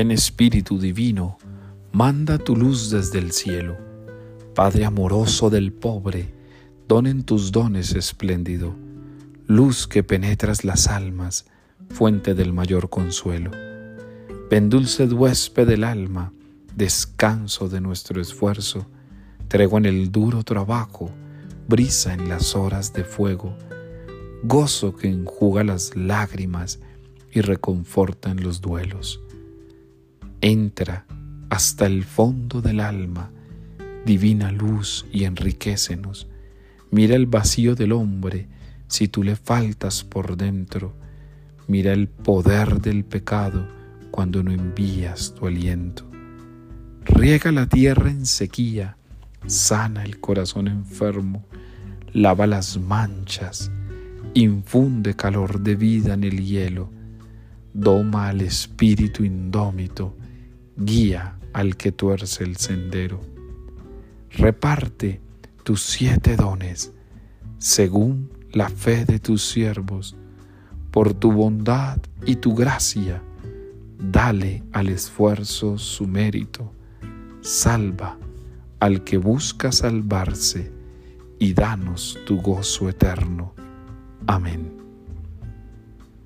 [0.00, 1.36] Ven Espíritu Divino,
[1.92, 3.76] manda tu luz desde el cielo.
[4.54, 6.32] Padre amoroso del pobre,
[6.88, 8.74] donen tus dones espléndido,
[9.46, 11.44] luz que penetras las almas,
[11.90, 13.50] fuente del mayor consuelo.
[14.50, 16.32] Ven dulce huésped del alma,
[16.74, 18.86] descanso de nuestro esfuerzo,
[19.48, 21.10] tregua en el duro trabajo,
[21.68, 23.54] brisa en las horas de fuego,
[24.44, 26.80] gozo que enjuga las lágrimas
[27.30, 29.20] y reconforta en los duelos.
[30.42, 31.04] Entra
[31.50, 33.30] hasta el fondo del alma,
[34.06, 36.28] divina luz, y enriquecenos.
[36.90, 38.48] Mira el vacío del hombre
[38.88, 40.94] si tú le faltas por dentro.
[41.68, 43.68] Mira el poder del pecado
[44.10, 46.10] cuando no envías tu aliento.
[47.04, 48.96] Riega la tierra en sequía,
[49.46, 51.44] sana el corazón enfermo,
[52.12, 53.70] lava las manchas,
[54.34, 56.90] infunde calor de vida en el hielo,
[57.72, 60.16] doma al espíritu indómito,
[60.80, 63.20] guía al que tuerce el sendero.
[64.30, 65.20] Reparte
[65.62, 66.92] tus siete dones
[67.58, 70.16] según la fe de tus siervos,
[70.90, 73.22] por tu bondad y tu gracia,
[73.98, 76.72] dale al esfuerzo su mérito,
[77.42, 78.18] salva
[78.80, 80.72] al que busca salvarse
[81.38, 83.54] y danos tu gozo eterno.
[84.26, 84.72] Amén.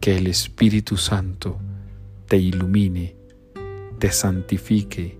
[0.00, 1.58] Que el Espíritu Santo
[2.26, 3.19] te ilumine
[4.00, 5.18] te santifique,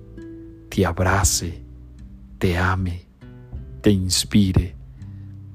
[0.71, 1.61] te abrace,
[2.39, 3.05] te ame,
[3.83, 4.75] te inspire,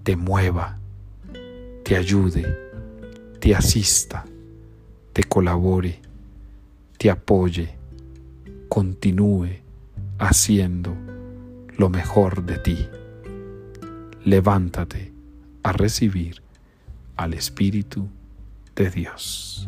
[0.03, 0.77] te mueva,
[1.83, 2.45] te ayude,
[3.39, 4.25] te asista,
[5.11, 5.99] te colabore,
[6.99, 7.75] te apoye,
[8.69, 9.59] continúe
[10.19, 10.95] haciendo
[11.77, 12.87] lo mejor de ti.
[14.23, 15.11] Levántate
[15.63, 16.43] a recibir
[17.15, 18.07] al Espíritu
[18.75, 19.67] de Dios.